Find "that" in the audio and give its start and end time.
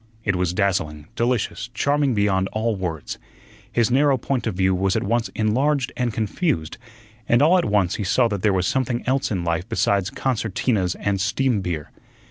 8.29-8.41